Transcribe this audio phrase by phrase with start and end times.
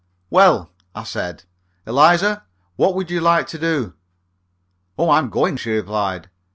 [0.31, 1.43] "Well," I said,
[1.85, 2.43] "Eliza,
[2.75, 3.93] what would you like to do?"
[4.97, 6.27] "Oh, I'm going!" she replied.